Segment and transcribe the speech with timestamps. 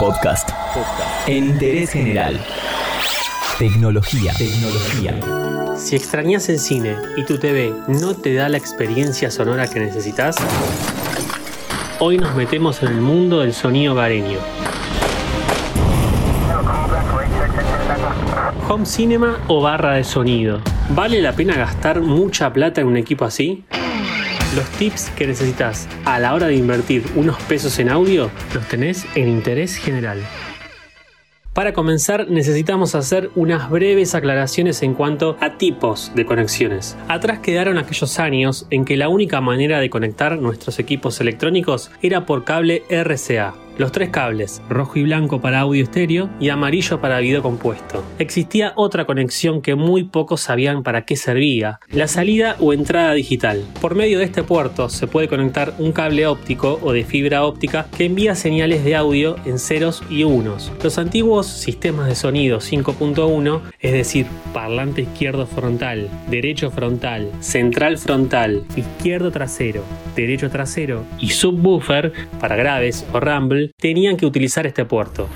[0.00, 0.48] Podcast.
[1.28, 2.40] Interés general.
[3.58, 4.32] Tecnología.
[4.32, 5.76] Tecnología.
[5.76, 10.36] Si extrañas el cine y tu TV no te da la experiencia sonora que necesitas,
[11.98, 14.38] hoy nos metemos en el mundo del sonido hogareño.
[18.70, 20.62] Home cinema o barra de sonido.
[20.94, 23.66] ¿Vale la pena gastar mucha plata en un equipo así?
[24.56, 29.06] Los tips que necesitas a la hora de invertir unos pesos en audio los tenés
[29.14, 30.18] en interés general.
[31.54, 36.96] Para comenzar necesitamos hacer unas breves aclaraciones en cuanto a tipos de conexiones.
[37.06, 42.26] Atrás quedaron aquellos años en que la única manera de conectar nuestros equipos electrónicos era
[42.26, 47.18] por cable RCA, los tres cables, rojo y blanco para audio estéreo y amarillo para
[47.18, 48.04] video compuesto.
[48.18, 53.64] Existía otra conexión que muy pocos sabían para qué servía, la salida o entrada digital.
[53.80, 57.86] Por medio de este puerto se puede conectar un cable óptico o de fibra óptica
[57.96, 60.70] que envía señales de audio en ceros y unos.
[60.84, 68.62] Los antiguos sistemas de sonido 5.1, es decir, parlante izquierdo frontal, derecho frontal, central frontal,
[68.76, 75.28] izquierdo trasero, derecho trasero y subwoofer para graves o rumble tenían que utilizar este puerto.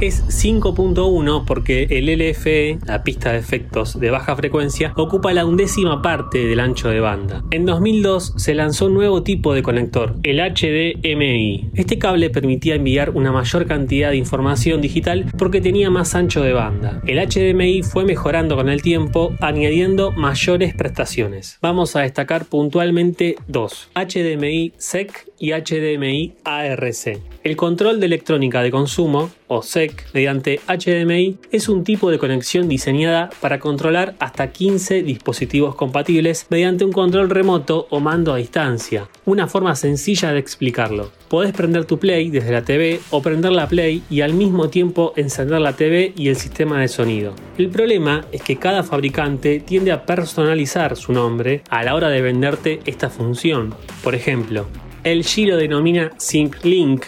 [0.00, 6.02] Es 5.1 porque el LFE, la pista de efectos de baja frecuencia, ocupa la undécima
[6.02, 7.44] parte del ancho de banda.
[7.52, 11.70] En 2002 se lanzó un nuevo tipo de conector, el HDMI.
[11.74, 16.52] Este cable permitía enviar una mayor cantidad de información digital porque tenía más ancho de
[16.52, 17.00] banda.
[17.06, 21.58] El HDMI fue mejorando con el tiempo, añadiendo mayores prestaciones.
[21.62, 27.20] Vamos a destacar puntualmente dos: HDMI SEC y HDMI ARC.
[27.42, 32.68] El control de electrónica de consumo, o SEC, mediante HDMI, es un tipo de conexión
[32.68, 39.08] diseñada para controlar hasta 15 dispositivos compatibles mediante un control remoto o mando a distancia.
[39.26, 41.12] Una forma sencilla de explicarlo.
[41.28, 45.12] Podés prender tu Play desde la TV o prender la Play y al mismo tiempo
[45.16, 47.34] encender la TV y el sistema de sonido.
[47.58, 52.22] El problema es que cada fabricante tiende a personalizar su nombre a la hora de
[52.22, 53.74] venderte esta función.
[54.02, 54.66] Por ejemplo,
[55.04, 57.04] LG lo denomina SyncLink,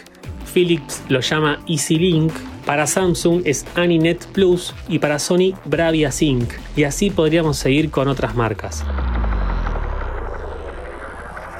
[0.53, 2.31] Philips lo llama EasyLink,
[2.67, 8.09] para Samsung es AniNet Plus y para Sony Bravia Sync, y así podríamos seguir con
[8.09, 8.85] otras marcas.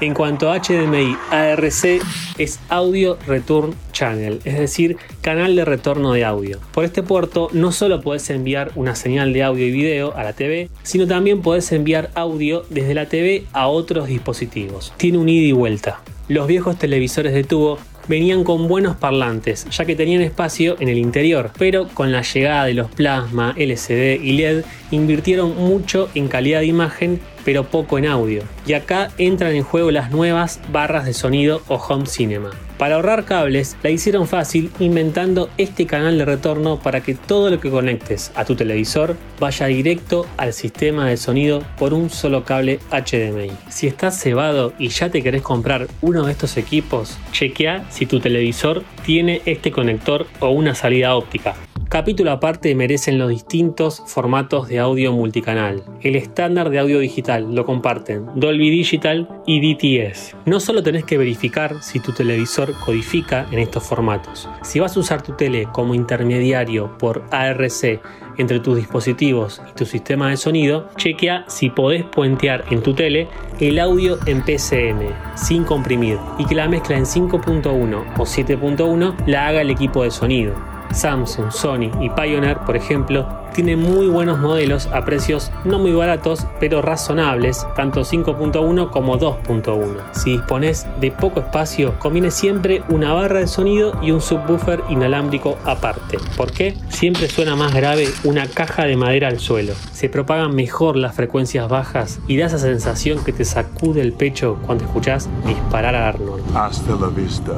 [0.03, 2.03] En cuanto a HDMI ARC,
[2.37, 6.59] es Audio Return Channel, es decir, canal de retorno de audio.
[6.73, 10.35] Por este puerto no solo puedes enviar una señal de audio y video a la
[10.35, 14.93] TV, sino también puedes enviar audio desde la TV a otros dispositivos.
[14.99, 16.03] Tiene un ida y vuelta.
[16.29, 17.79] Los viejos televisores de tubo
[18.09, 22.65] venían con buenos parlantes, ya que tenían espacio en el interior, pero con la llegada
[22.65, 28.07] de los plasma, LCD y LED invirtieron mucho en calidad de imagen, pero poco en
[28.07, 28.43] audio.
[28.67, 32.51] Y acá entran en juego las nuevas barras de sonido o home cinema.
[32.77, 37.61] Para ahorrar cables, la hicieron fácil inventando este canal de retorno para que todo lo
[37.61, 42.81] que conectes a tu televisor vaya directo al sistema de sonido por un solo cable
[42.91, 43.53] HDMI.
[43.71, 48.19] Si estás cebado y ya te querés comprar uno de estos equipos, chequea si tu
[48.19, 51.55] televisor tiene este conector o una salida óptica.
[51.89, 55.85] Capítulo aparte merecen los distintos formatos de audio multicanal.
[56.03, 60.35] El estándar de audio digital lo comparten Dolby Digital y DTS.
[60.47, 64.49] No solo tenés que verificar si tu televisor codifica en estos formatos.
[64.63, 68.01] Si vas a usar tu tele como intermediario por ARC
[68.37, 73.29] entre tus dispositivos y tu sistema de sonido, chequea si podés puentear en tu tele
[73.61, 79.47] el audio en PCM sin comprimir y que la mezcla en 5.1 o 7.1 la
[79.47, 80.76] haga el equipo de sonido.
[80.93, 83.27] Samsung, Sony y Pioneer, por ejemplo,
[83.57, 90.13] tienen muy buenos modelos a precios no muy baratos, pero razonables, tanto 5.1 como 2.1.
[90.13, 95.57] Si dispones de poco espacio, conviene siempre una barra de sonido y un subwoofer inalámbrico
[95.65, 96.19] aparte.
[96.37, 96.77] ¿Por qué?
[96.89, 99.73] Siempre suena más grave una caja de madera al suelo.
[99.93, 104.59] Se propagan mejor las frecuencias bajas y da esa sensación que te sacude el pecho
[104.67, 106.45] cuando escuchas disparar a Arnold.
[106.55, 107.55] Hasta la vista,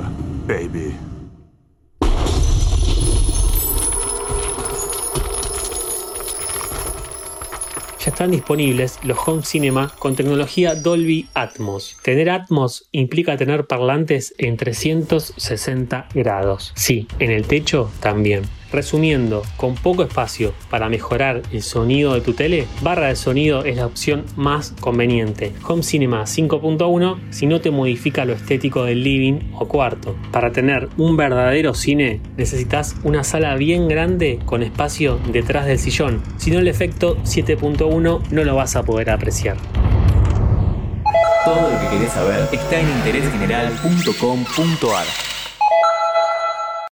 [0.46, 0.94] baby.
[8.18, 11.96] Están disponibles los home cinema con tecnología Dolby Atmos.
[12.02, 16.72] Tener Atmos implica tener parlantes en 360 grados.
[16.74, 18.57] Sí, en el techo también.
[18.70, 23.76] Resumiendo, con poco espacio para mejorar el sonido de tu tele, barra de sonido es
[23.76, 25.54] la opción más conveniente.
[25.66, 30.16] Home Cinema 5.1 si no te modifica lo estético del living o cuarto.
[30.32, 36.22] Para tener un verdadero cine necesitas una sala bien grande con espacio detrás del sillón,
[36.36, 39.56] si no el efecto 7.1 no lo vas a poder apreciar.
[41.44, 45.37] Todo lo que querés saber está en interésgeneral.com.ar.